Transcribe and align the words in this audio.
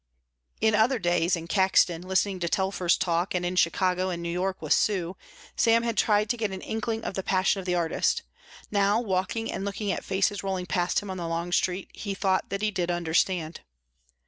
In 0.61 0.73
other 0.73 0.97
days, 0.97 1.35
in 1.35 1.47
Caxton, 1.47 2.01
listening 2.01 2.39
to 2.39 2.49
Telfer's 2.49 2.97
talk, 2.97 3.35
and 3.35 3.45
in 3.45 3.55
Chicago 3.55 4.09
and 4.09 4.23
New 4.23 4.31
York 4.31 4.59
with 4.59 4.73
Sue, 4.73 5.15
Sam 5.55 5.83
had 5.83 5.95
tried 5.95 6.27
to 6.31 6.37
get 6.37 6.49
an 6.49 6.61
inkling 6.61 7.03
of 7.03 7.13
the 7.13 7.21
passion 7.21 7.59
of 7.59 7.67
the 7.67 7.75
artist; 7.75 8.23
now 8.71 8.99
walking 8.99 9.51
and 9.51 9.63
looking 9.63 9.91
at 9.91 9.99
the 9.99 10.03
faces 10.05 10.41
rolling 10.41 10.65
past 10.65 11.01
him 11.03 11.11
on 11.11 11.17
the 11.17 11.27
long 11.27 11.51
street 11.51 11.89
he 11.93 12.15
thought 12.15 12.49
that 12.49 12.63
he 12.63 12.71
did 12.71 12.89
understand. 12.89 13.61